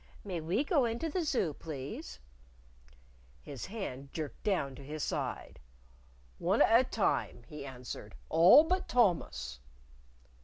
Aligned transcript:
"May 0.23 0.41
we 0.41 0.63
go 0.63 0.85
into 0.85 1.09
the 1.09 1.21
Zoo, 1.21 1.53
please?" 1.53 2.19
His 3.39 3.67
hand 3.67 4.11
jerked 4.11 4.41
down 4.43 4.73
to 4.73 4.83
his 4.83 5.03
side. 5.03 5.59
"One 6.39 6.63
at 6.63 6.81
a 6.81 6.83
time," 6.89 7.43
he 7.47 7.67
answered;" 7.67 8.15
all 8.27 8.63
but 8.63 8.87
Thomas." 8.87 9.59